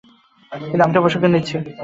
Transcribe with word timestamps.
কিন্তু 0.61 0.83
আমি 0.85 0.93
তো 0.95 0.99
প্রশিক্ষণ 1.03 1.31
নিচ্ছি। 1.35 1.55